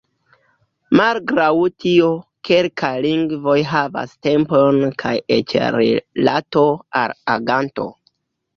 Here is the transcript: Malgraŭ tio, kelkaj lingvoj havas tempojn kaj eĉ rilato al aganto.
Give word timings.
Malgraŭ 0.99 1.49
tio, 1.83 2.07
kelkaj 2.49 2.91
lingvoj 3.07 3.55
havas 3.73 4.17
tempojn 4.31 4.81
kaj 5.05 5.15
eĉ 5.39 5.55
rilato 5.79 6.67
al 7.05 7.17
aganto. 7.39 7.91